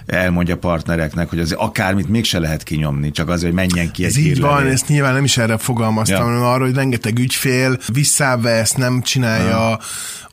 elmondja 0.06 0.58
partnereknek, 0.58 1.30
hogy 1.30 1.40
azért 1.40 1.60
akármit 1.60 2.10
mégse 2.10 2.40
lehet 2.40 2.64
kinyomni, 2.64 3.12
csak 3.12 3.30
azért, 3.30 3.54
hogy 3.54 3.68
menjen 3.68 3.92
ki 3.92 4.06
Ez 4.06 4.16
egy 4.16 4.26
így 4.26 4.42
van, 4.42 4.68
ezt 4.68 4.88
nyilván 4.88 5.14
nem 5.14 5.24
is 5.24 5.38
erre 5.38 5.58
fogalmaztam, 5.58 6.18
ja. 6.18 6.24
hanem 6.24 6.44
arra, 6.44 6.64
hogy 6.64 6.76
rengeteg 6.76 7.20
ügyfél 7.20 7.78
visszavesz, 7.94 8.72
nem 8.72 9.02
csinálja, 9.02 9.50
ja 9.50 9.80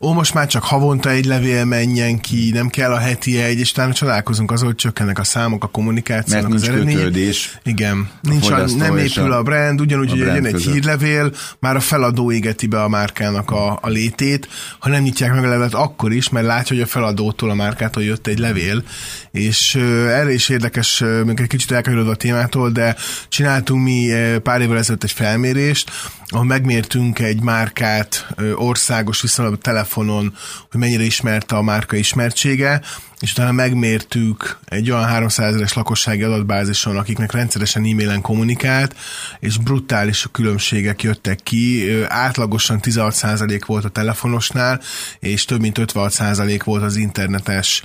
ó, 0.00 0.12
most 0.12 0.34
már 0.34 0.46
csak 0.46 0.64
havonta 0.64 1.10
egy 1.10 1.24
levél 1.24 1.64
menjen 1.64 2.20
ki, 2.20 2.50
nem 2.50 2.68
kell 2.68 2.92
a 2.92 2.98
heti 2.98 3.40
egy, 3.40 3.58
és 3.58 3.70
utána 3.70 3.92
csodálkozunk 3.92 4.50
az, 4.50 4.62
hogy 4.62 4.74
csökkennek 4.74 5.18
a 5.18 5.24
számok, 5.24 5.64
a 5.64 5.66
kommunikáció, 5.66 6.38
nincs 6.50 6.68
az 6.68 6.74
kötődés. 6.74 7.58
Igen, 7.64 8.10
nincs 8.20 8.50
a, 8.50 8.66
nem 8.76 8.96
épül 8.96 9.32
a, 9.32 9.36
a 9.36 9.42
brand, 9.42 9.80
ugyanúgy, 9.80 10.10
hogy 10.10 10.18
jön 10.18 10.44
egy 10.44 10.62
hírlevél, 10.62 11.32
már 11.58 11.76
a 11.76 11.80
feladó 11.80 12.32
égeti 12.32 12.66
be 12.66 12.82
a 12.82 12.88
márkának 12.88 13.50
a, 13.50 13.78
a 13.82 13.88
létét, 13.88 14.48
ha 14.78 14.88
nem 14.88 15.02
nyitják 15.02 15.34
meg 15.34 15.44
a 15.44 15.48
levelet, 15.48 15.74
akkor 15.74 16.12
is, 16.12 16.28
mert 16.28 16.46
látja, 16.46 16.76
hogy 16.76 16.84
a 16.84 16.88
feladótól, 16.88 17.50
a 17.50 17.54
márkától 17.54 18.02
jött 18.02 18.26
egy 18.26 18.38
levél, 18.38 18.82
és 19.30 19.74
uh, 19.74 19.82
erre 20.08 20.32
is 20.32 20.48
érdekes, 20.48 21.00
uh, 21.00 21.22
még 21.22 21.40
egy 21.40 21.46
kicsit 21.46 21.70
elkanyarodva 21.70 22.10
a 22.10 22.16
témától, 22.16 22.70
de 22.70 22.96
csináltunk 23.28 23.84
mi 23.84 24.12
uh, 24.12 24.36
pár 24.36 24.60
évvel 24.60 24.78
ezelőtt 24.78 25.04
egy 25.04 25.12
felmérést, 25.12 25.90
ahol 26.32 26.44
megmértünk 26.44 27.18
egy 27.18 27.42
márkát 27.42 28.26
országos 28.54 29.20
viszonylag 29.22 29.58
telefonon, 29.58 30.34
hogy 30.70 30.80
mennyire 30.80 31.02
ismerte 31.02 31.56
a 31.56 31.62
márka 31.62 31.96
ismertsége, 31.96 32.80
és 33.20 33.32
utána 33.32 33.52
megmértük 33.52 34.58
egy 34.64 34.90
olyan 34.90 35.04
300 35.04 35.48
ezeres 35.48 35.72
lakossági 35.72 36.22
adatbázison, 36.22 36.96
akiknek 36.96 37.32
rendszeresen 37.32 37.84
e-mailen 37.84 38.20
kommunikált, 38.20 38.96
és 39.40 39.56
brutális 39.56 40.26
különbségek 40.32 41.02
jöttek 41.02 41.40
ki. 41.42 41.90
Átlagosan 42.08 42.80
16% 42.82 43.60
volt 43.66 43.84
a 43.84 43.88
telefonosnál, 43.88 44.80
és 45.18 45.44
több 45.44 45.60
mint 45.60 45.78
56% 45.80 46.60
volt 46.64 46.82
az 46.82 46.96
internetes 46.96 47.84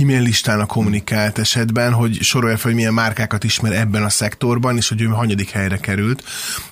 e-mail 0.00 0.22
listán 0.22 0.60
a 0.60 0.66
kommunikált 0.66 1.38
esetben, 1.38 1.92
hogy 1.92 2.22
sorolja 2.22 2.56
fel, 2.56 2.66
hogy 2.66 2.74
milyen 2.74 2.94
márkákat 2.94 3.44
ismer 3.44 3.72
ebben 3.72 4.02
a 4.02 4.08
szektorban, 4.08 4.76
és 4.76 4.88
hogy 4.88 5.00
ő 5.00 5.06
hanyadik 5.06 5.50
helyre 5.50 5.76
került. 5.76 6.24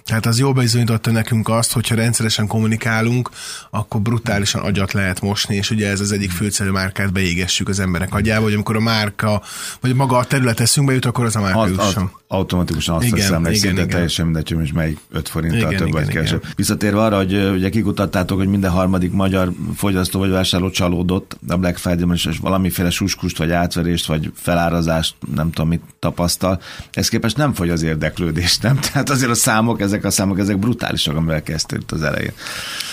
Tehát 0.04 0.26
az 0.26 0.38
jól 0.38 0.52
bizonyította 0.52 1.10
nekünk 1.10 1.48
azt, 1.48 1.72
hogyha 1.72 1.94
rendszeresen 1.94 2.46
kommunikálunk, 2.46 3.30
akkor 3.70 4.00
brutálisan 4.00 4.62
agyat 4.62 4.92
lehet 4.92 5.20
mosni, 5.20 5.56
és 5.56 5.70
ugye 5.70 5.88
ez 5.88 6.00
az 6.00 6.12
egyik 6.12 6.30
főszerű 6.30 6.70
márkát 6.70 7.12
beégessük 7.12 7.68
az 7.68 7.78
ember 7.78 8.01
emberek 8.02 8.14
agyába, 8.14 8.42
hogy 8.42 8.52
amikor 8.52 8.76
a 8.76 8.80
márka, 8.80 9.42
vagy 9.80 9.94
maga 9.94 10.16
a 10.16 10.24
terület 10.24 10.60
eszünkbe 10.60 10.92
jut, 10.92 11.04
akkor 11.04 11.24
az 11.24 11.36
a 11.36 11.40
márka 11.40 11.60
az. 11.60 11.78
Az, 11.78 11.96
automatikusan 12.32 12.94
azt 12.94 13.06
igen, 13.06 13.18
veszem, 13.18 13.44
hogy 13.44 13.54
szinte 13.54 13.70
igen. 13.70 13.88
teljesen 13.88 14.24
mindegy, 14.24 14.48
hogy 14.48 14.58
most 14.58 14.72
melyik 14.72 14.98
5 15.10 15.28
forinttal 15.28 15.58
igen, 15.58 15.76
több 15.76 15.86
igen, 15.86 16.04
vagy 16.04 16.12
kevesebb. 16.12 16.44
Visszatérve 16.56 17.00
arra, 17.00 17.16
hogy 17.16 17.34
ugye 17.34 17.68
kikutattátok, 17.68 18.38
hogy 18.38 18.48
minden 18.48 18.70
harmadik 18.70 19.12
magyar 19.12 19.52
fogyasztó 19.76 20.18
vagy 20.18 20.30
vásárló 20.30 20.70
csalódott 20.70 21.36
a 21.48 21.56
Black 21.56 21.76
Friday-ban, 21.76 22.14
és 22.14 22.38
valamiféle 22.40 22.90
suskust, 22.90 23.38
vagy 23.38 23.50
átverést, 23.50 24.06
vagy 24.06 24.32
felárazást, 24.34 25.14
nem 25.34 25.50
tudom 25.50 25.68
mit 25.68 25.82
tapasztal. 25.98 26.60
Ez 26.92 27.08
képest 27.08 27.36
nem 27.36 27.54
fogy 27.54 27.70
az 27.70 27.82
érdeklődés, 27.82 28.58
nem? 28.58 28.78
Tehát 28.92 29.10
azért 29.10 29.30
a 29.30 29.34
számok, 29.34 29.80
ezek 29.80 30.04
a 30.04 30.10
számok, 30.10 30.38
ezek 30.38 30.58
brutálisak, 30.58 31.16
amivel 31.16 31.42
kezdtél 31.42 31.78
az 31.88 32.02
elején. 32.02 32.32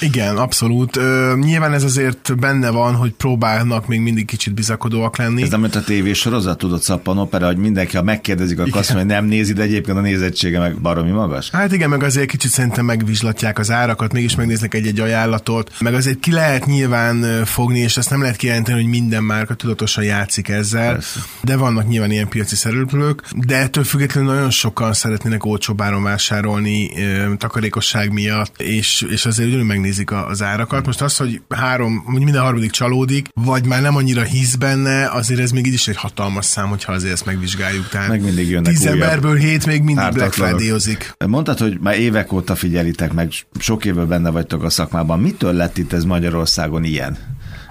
Igen, 0.02 0.38
abszolút. 0.38 0.96
Ö, 0.96 1.34
nyilván 1.40 1.74
ez 1.74 1.84
azért 1.84 2.40
benne 2.40 2.70
van, 2.70 2.96
hogy 2.96 3.14
próbálnak 3.14 3.88
még 3.88 4.00
mindig 4.00 4.26
kicsit 4.26 4.54
bizakodóak 5.00 5.18
lenni. 5.18 5.42
Ez 5.42 5.50
nem, 5.50 5.62
mint 5.62 5.76
a 5.76 5.82
tévésorozat, 5.82 6.58
tudod, 6.58 6.82
szappan 6.82 7.18
opera, 7.18 7.46
hogy 7.46 7.58
mindenki, 7.58 7.96
ha 7.96 8.04
megkérdezik, 8.04 8.60
akkor 8.60 8.78
azt 8.78 8.94
mondja, 8.94 9.16
hogy 9.16 9.22
nem 9.22 9.38
nézi, 9.38 9.54
de 9.54 9.62
egyébként 9.62 9.98
a 9.98 10.02
nézettsége 10.02 10.60
meg 10.60 10.82
baromi 10.82 11.12
magas? 11.12 11.50
Hát 11.50 11.72
igen, 11.72 11.90
meg 11.90 12.04
azért 12.04 12.30
kicsit 12.30 12.52
szerintem 12.52 12.86
megvizslatják 12.86 13.60
az 13.60 13.72
árakat, 13.72 14.14
mégis 14.14 14.36
megnéznek 14.36 14.74
egy-egy 14.74 15.00
ajánlatot, 15.00 15.72
meg 15.80 15.94
azért 15.94 16.20
ki 16.20 16.32
lehet 16.32 16.66
nyilván 16.66 17.46
fogni, 17.46 17.80
és 17.80 17.98
ezt 17.98 18.10
nem 18.10 18.22
lehet 18.22 18.36
kijelenteni, 18.36 18.82
hogy 18.82 18.90
minden 18.90 19.24
márka 19.24 19.54
tudatosan 19.54 20.04
játszik 20.04 20.48
ezzel, 20.48 20.92
Persze. 20.92 21.20
de 21.42 21.56
vannak 21.56 21.88
nyilván 21.88 22.12
ilyen 22.12 22.28
piaci 22.28 22.56
szereplők, 22.56 23.24
de 23.36 23.56
ettől 23.56 23.84
függetlenül 23.84 24.34
nagyon 24.34 24.50
sokan 24.50 24.94
szeretnének 24.94 25.46
olcsóbb 25.46 25.82
áron 25.82 26.04
vásárolni 26.04 26.92
takarékosság 27.38 28.12
miatt, 28.12 28.62
és, 28.62 29.06
és 29.10 29.26
azért 29.26 29.48
ugyanúgy 29.48 29.68
megnézik 29.68 30.12
az 30.12 30.42
árakat. 30.42 30.86
Most 30.86 31.02
az, 31.02 31.18
hogy 31.18 31.42
három, 31.50 32.04
minden 32.06 32.42
harmadik 32.42 32.72
csalódik, 32.72 33.28
vagy 33.34 33.66
már 33.66 33.82
nem 33.82 33.96
annyira 33.96 34.24
hisz 34.24 34.56
benne, 34.56 34.89
azért 35.12 35.40
ez 35.40 35.52
még 35.52 35.66
így 35.66 35.74
is 35.74 35.88
egy 35.88 35.96
hatalmas 35.98 36.46
szám, 36.46 36.68
hogyha 36.70 36.92
azért 36.92 37.14
ezt 37.14 37.26
megvizsgáljuk. 37.26 37.90
Tehát 37.90 38.08
meg 38.08 38.22
mindig 38.22 38.50
jönnek 38.50 38.74
tíz 38.74 38.86
emberből 38.86 39.36
hét 39.36 39.66
még 39.66 39.82
mindig 39.82 40.14
Black 40.14 40.34
friday 40.34 40.72
-ozik. 40.72 41.14
Mondtad, 41.28 41.60
hogy 41.60 41.78
már 41.80 42.00
évek 42.00 42.32
óta 42.32 42.56
figyelitek 42.56 43.14
meg, 43.14 43.32
sok 43.60 43.86
évben 43.86 44.08
benne 44.08 44.30
vagytok 44.30 44.64
a 44.64 44.70
szakmában. 44.70 45.20
Mitől 45.20 45.54
lett 45.54 45.78
itt 45.78 45.94
ez 45.94 46.04
Magyarországon 46.04 46.84
ilyen? 46.84 47.18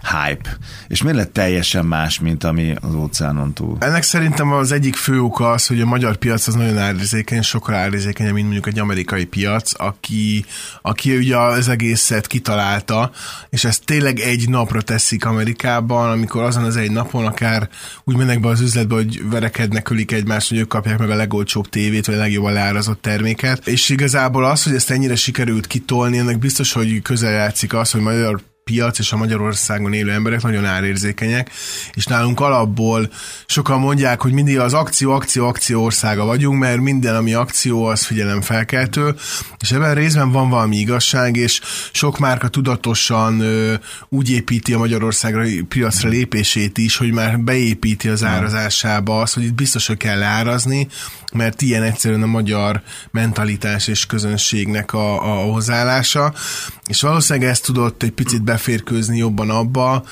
Hype. 0.02 0.56
És 0.88 1.02
miért 1.02 1.16
lett 1.16 1.32
teljesen 1.32 1.86
más, 1.86 2.20
mint 2.20 2.44
ami 2.44 2.74
az 2.80 2.94
óceánon 2.94 3.52
túl? 3.52 3.76
Ennek 3.80 4.02
szerintem 4.02 4.52
az 4.52 4.72
egyik 4.72 4.96
fő 4.96 5.20
oka 5.20 5.50
az, 5.50 5.66
hogy 5.66 5.80
a 5.80 5.86
magyar 5.86 6.16
piac 6.16 6.46
az 6.46 6.54
nagyon 6.54 6.78
árizékeny, 6.78 7.42
sokkal 7.42 7.74
árizékenyebb, 7.74 8.32
mint 8.32 8.44
mondjuk 8.44 8.66
egy 8.66 8.78
amerikai 8.78 9.24
piac, 9.24 9.72
aki, 9.76 10.44
aki 10.82 11.16
ugye 11.16 11.36
az 11.36 11.68
egészet 11.68 12.26
kitalálta, 12.26 13.10
és 13.50 13.64
ezt 13.64 13.84
tényleg 13.84 14.18
egy 14.18 14.48
napra 14.48 14.82
teszik 14.82 15.24
Amerikában, 15.24 16.10
amikor 16.10 16.42
azon 16.42 16.64
az 16.64 16.76
egy 16.76 16.90
napon 16.90 17.26
akár 17.26 17.68
úgy 18.04 18.16
mennek 18.16 18.40
be 18.40 18.48
az 18.48 18.60
üzletbe, 18.60 18.94
hogy 18.94 19.28
verekednek, 19.30 19.90
ölik 19.90 20.12
egymást, 20.12 20.48
hogy 20.48 20.58
ők 20.58 20.68
kapják 20.68 20.98
meg 20.98 21.10
a 21.10 21.14
legolcsóbb 21.14 21.68
tévét, 21.68 22.06
vagy 22.06 22.14
a 22.14 22.18
legjobban 22.18 22.52
leárazott 22.52 23.02
terméket. 23.02 23.66
És 23.66 23.88
igazából 23.88 24.44
az, 24.44 24.62
hogy 24.62 24.74
ezt 24.74 24.90
ennyire 24.90 25.16
sikerült 25.16 25.66
kitolni, 25.66 26.18
ennek 26.18 26.38
biztos, 26.38 26.72
hogy 26.72 27.02
közel 27.02 27.32
játszik 27.32 27.74
az, 27.74 27.90
hogy 27.90 28.00
magyar 28.00 28.40
piac 28.68 28.98
és 28.98 29.12
a 29.12 29.16
Magyarországon 29.16 29.92
élő 29.92 30.12
emberek 30.12 30.42
nagyon 30.42 30.64
árérzékenyek, 30.64 31.50
és 31.92 32.04
nálunk 32.04 32.40
alapból 32.40 33.10
sokan 33.46 33.80
mondják, 33.80 34.20
hogy 34.20 34.32
mindig 34.32 34.58
az 34.58 34.74
akció, 34.74 35.12
akció, 35.12 35.46
akció 35.46 35.82
országa 35.84 36.24
vagyunk, 36.24 36.58
mert 36.58 36.80
minden, 36.80 37.16
ami 37.16 37.34
akció, 37.34 37.84
az 37.84 38.04
figyelemfelkeltő, 38.04 39.14
és 39.60 39.70
ebben 39.70 39.94
részben 39.94 40.32
van 40.32 40.48
valami 40.48 40.76
igazság, 40.76 41.36
és 41.36 41.60
sok 41.92 42.18
márka 42.18 42.48
tudatosan 42.48 43.40
ö, 43.40 43.74
úgy 44.08 44.30
építi 44.30 44.72
a 44.72 44.78
Magyarországra 44.78 45.44
piacra 45.68 46.08
lépését 46.08 46.78
is, 46.78 46.96
hogy 46.96 47.12
már 47.12 47.40
beépíti 47.40 48.08
az 48.08 48.24
árazásába 48.24 49.20
azt, 49.20 49.34
hogy 49.34 49.44
itt 49.44 49.54
biztos, 49.54 49.86
hogy 49.86 49.96
kell 49.96 50.22
árazni, 50.22 50.88
mert 51.32 51.62
ilyen 51.62 51.82
egyszerűen 51.82 52.22
a 52.22 52.26
magyar 52.26 52.82
mentalitás 53.10 53.86
és 53.86 54.06
közönségnek 54.06 54.92
a, 54.92 55.12
a 55.12 55.52
hozzáállása, 55.52 56.32
és 56.86 57.00
valószínűleg 57.00 57.48
ezt 57.48 57.64
tudott 57.64 58.02
egy 58.02 58.10
picit 58.10 58.42
beférkőzni 58.58 59.16
jobban 59.16 59.50
abba, 59.50 60.02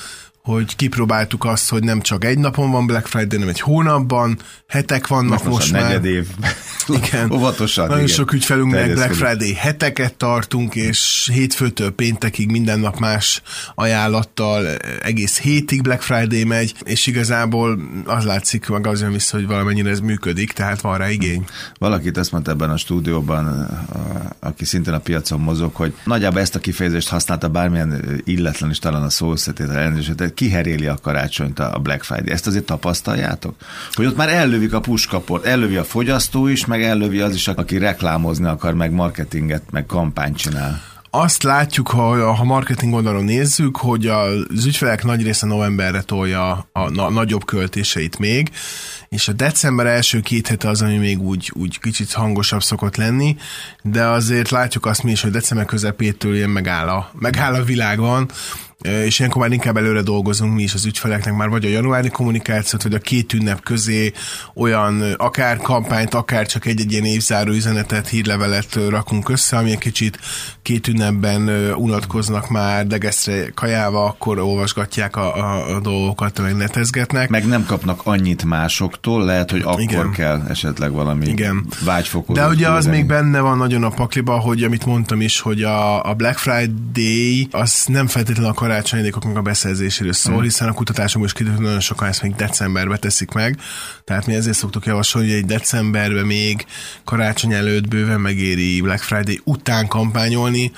hogy 0.47 0.75
kipróbáltuk 0.75 1.45
azt, 1.45 1.69
hogy 1.69 1.83
nem 1.83 2.01
csak 2.01 2.25
egy 2.25 2.37
napon 2.37 2.71
van 2.71 2.85
Black 2.85 3.07
Friday, 3.07 3.37
hanem 3.37 3.53
egy 3.53 3.59
hónapban, 3.59 4.39
hetek 4.67 5.07
vannak 5.07 5.43
most, 5.43 5.71
most 5.71 5.71
már. 5.71 6.05
év. 6.05 6.27
Igen. 7.03 7.31
Óvatosan. 7.31 7.87
Nagyon 7.87 8.03
igen. 8.03 8.15
sok 8.15 8.33
ügyfelünknek 8.33 8.93
Black 8.93 9.13
Friday 9.13 9.53
heteket 9.53 10.13
tartunk, 10.13 10.75
és 10.75 11.29
hétfőtől 11.33 11.91
péntekig 11.91 12.51
minden 12.51 12.79
nap 12.79 12.99
más 12.99 13.41
ajánlattal 13.75 14.67
egész 15.01 15.39
hétig 15.39 15.81
Black 15.81 16.01
Friday 16.01 16.43
megy, 16.43 16.73
és 16.83 17.07
igazából 17.07 17.79
az 18.05 18.23
látszik, 18.23 18.67
meg 18.67 18.87
az 18.87 19.01
jön 19.01 19.11
vissza, 19.11 19.37
hogy 19.37 19.47
valamennyire 19.47 19.89
ez 19.89 19.99
működik, 19.99 20.51
tehát 20.51 20.81
van 20.81 20.97
rá 20.97 21.09
igény. 21.09 21.45
Valakit 21.77 22.17
ezt 22.17 22.31
mondta 22.31 22.51
ebben 22.51 22.69
a 22.69 22.77
stúdióban, 22.77 23.67
aki 24.39 24.65
szintén 24.65 24.93
a 24.93 24.99
piacon 24.99 25.39
mozog, 25.39 25.75
hogy 25.75 25.93
nagyjából 26.03 26.41
ezt 26.41 26.55
a 26.55 26.59
kifejezést 26.59 27.09
használta 27.09 27.49
bármilyen 27.49 28.21
illetlen 28.23 28.69
is 28.69 28.79
talán 28.79 29.03
a 29.03 29.09
szó 29.09 29.33
elnézést, 29.57 30.07
kiheréli 30.37 30.85
a 30.85 30.97
karácsonyt 31.01 31.59
a 31.59 31.79
Black 31.79 32.03
Friday. 32.03 32.31
Ezt 32.31 32.47
azért 32.47 32.65
tapasztaljátok? 32.65 33.55
Hogy 33.91 34.05
ott 34.05 34.15
már 34.15 34.29
ellövik 34.29 34.73
a 34.73 34.79
puskaport, 34.79 35.45
ellövi 35.45 35.75
a 35.75 35.83
fogyasztó 35.83 36.47
is, 36.47 36.65
meg 36.65 36.83
ellövi 36.83 37.19
az 37.19 37.33
is, 37.33 37.47
aki 37.47 37.77
reklámozni 37.77 38.45
akar, 38.45 38.73
meg 38.73 38.91
marketinget, 38.91 39.63
meg 39.71 39.85
kampányt 39.85 40.37
csinál 40.37 40.81
azt 41.09 41.43
látjuk, 41.43 41.87
ha, 41.87 42.33
ha 42.33 42.43
marketing 42.43 42.93
oldalon 42.93 43.23
nézzük, 43.23 43.77
hogy 43.77 44.07
az 44.07 44.65
ügyfelek 44.65 45.03
nagy 45.03 45.23
része 45.23 45.45
novemberre 45.45 46.01
tolja 46.01 46.51
a, 46.51 46.67
a, 46.71 46.99
a 46.99 47.09
nagyobb 47.09 47.45
költéseit 47.45 48.19
még, 48.19 48.51
és 49.09 49.27
a 49.27 49.33
december 49.33 49.85
első 49.85 50.19
két 50.19 50.47
hete 50.47 50.69
az, 50.69 50.81
ami 50.81 50.97
még 50.97 51.21
úgy, 51.21 51.51
úgy 51.53 51.79
kicsit 51.79 52.11
hangosabb 52.11 52.63
szokott 52.63 52.95
lenni, 52.95 53.35
de 53.81 54.05
azért 54.05 54.49
látjuk 54.49 54.85
azt 54.85 55.03
mi 55.03 55.11
is, 55.11 55.21
hogy 55.21 55.31
december 55.31 55.65
közepétől 55.65 56.35
ilyen 56.35 56.49
megáll 56.49 56.87
a, 56.87 57.11
megáll 57.19 57.53
a 57.53 57.63
világon, 57.63 58.29
és 58.81 59.19
ilyenkor 59.19 59.41
már 59.41 59.51
inkább 59.51 59.77
előre 59.77 60.01
dolgozunk 60.01 60.53
mi 60.53 60.63
is 60.63 60.73
az 60.73 60.85
ügyfeleknek, 60.85 61.35
már 61.35 61.49
vagy 61.49 61.65
a 61.65 61.69
januári 61.69 62.09
kommunikációt, 62.09 62.83
vagy 62.83 62.93
a 62.93 62.99
két 62.99 63.33
ünnep 63.33 63.63
közé 63.63 64.11
olyan 64.53 65.01
akár 65.17 65.57
kampányt, 65.57 66.13
akár 66.13 66.45
csak 66.45 66.65
egy-egy 66.65 66.91
ilyen 66.91 67.05
évzáró 67.05 67.51
üzenetet, 67.51 68.07
hírlevelet 68.07 68.79
rakunk 68.89 69.29
össze, 69.29 69.57
ami 69.57 69.71
egy 69.71 69.77
kicsit 69.77 70.19
két 70.61 70.87
ünnepben 70.87 71.49
unatkoznak 71.73 72.49
már 72.49 72.87
degesztre 72.87 73.49
kajába, 73.53 74.05
akkor 74.05 74.39
olvasgatják 74.39 75.15
a, 75.15 75.35
a, 75.35 75.75
a 75.75 75.79
dolgokat, 75.79 76.41
meg 76.41 76.55
netezgetnek. 76.55 77.29
Meg 77.29 77.47
nem 77.47 77.65
kapnak 77.65 78.01
annyit 78.03 78.43
másoktól, 78.43 79.25
lehet, 79.25 79.51
hogy 79.51 79.61
akkor 79.61 79.81
Igen. 79.81 80.11
kell 80.11 80.43
esetleg 80.49 80.91
valami 80.91 81.25
Igen. 81.25 81.65
vágyfokozó. 81.85 82.41
De 82.41 82.47
ugye 82.47 82.69
az 82.69 82.85
még 82.85 83.05
benne 83.05 83.39
van 83.39 83.57
nagyon 83.57 83.83
a 83.83 83.89
pakliba, 83.89 84.39
hogy 84.39 84.63
amit 84.63 84.85
mondtam 84.85 85.21
is, 85.21 85.39
hogy 85.39 85.63
a, 85.63 86.09
a 86.09 86.13
Black 86.13 86.37
Friday 86.37 87.47
az 87.51 87.85
nem 87.87 88.07
feltétlenül 88.07 88.51
a 88.51 88.53
karácsonyaidékoknak 88.67 89.37
a 89.37 89.41
beszerzéséről 89.41 90.13
szól, 90.13 90.39
mm. 90.39 90.43
hiszen 90.43 90.67
a 90.67 90.73
kutatások 90.73 91.23
is 91.23 91.33
kiderült, 91.33 91.61
nagyon 91.61 91.79
sokan 91.79 92.07
ezt 92.07 92.21
még 92.21 92.35
decemberbe 92.35 92.97
teszik 92.97 93.31
meg. 93.31 93.59
Tehát 94.03 94.25
mi 94.25 94.35
ezért 94.35 94.57
szoktuk 94.57 94.85
javasolni, 94.85 95.27
hogy 95.27 95.37
egy 95.37 95.45
decemberben 95.45 96.25
még 96.25 96.65
karácsony 97.03 97.53
előtt 97.53 97.87
bőven 97.87 98.19
megéri 98.19 98.81
Black 98.81 99.03
Friday 99.03 99.41
után 99.43 99.87
kampányolni, 99.87 100.71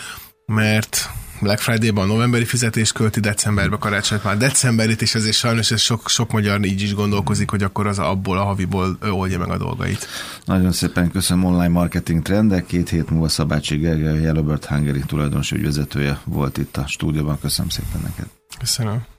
mert 0.46 1.10
Black 1.42 1.60
Friday-ban 1.60 2.08
novemberi 2.08 2.46
fizetést 2.46 2.94
költi, 2.94 3.20
decemberbe 3.20 3.78
karácsonyt 3.78 4.24
már 4.24 4.38
decemberit, 4.38 5.02
és 5.02 5.16
ezért 5.16 5.36
sajnos 5.36 5.72
ez 5.72 5.82
sok, 5.82 6.10
sok 6.10 6.32
magyar 6.32 6.66
így 6.66 6.82
is 6.82 6.94
gondolkozik, 6.94 7.50
hogy 7.50 7.64
akkor 7.64 7.88
az 7.88 8.00
abból 8.00 8.38
a 8.38 8.44
haviból 8.44 8.98
oldja 9.12 9.38
meg 9.38 9.50
a 9.50 9.58
dolgait. 9.58 10.08
Nagyon 10.46 10.72
szépen 10.72 11.12
köszönöm 11.12 11.46
online 11.46 11.68
marketing 11.68 12.22
trendek. 12.22 12.66
Két 12.66 12.90
hét 12.90 13.10
múlva 13.10 13.28
Szabácsi 13.30 13.78
Gergely, 13.78 14.22
Yellowbird 14.22 14.66
Hungary 14.66 15.00
tulajdonos 15.00 15.52
ügyvezetője 15.52 16.20
volt 16.24 16.58
itt 16.58 16.78
a 16.78 16.88
stúdióban. 16.88 17.40
Köszönöm 17.40 17.70
szépen 17.70 18.02
neked. 18.04 18.26
Köszönöm. 18.60 19.19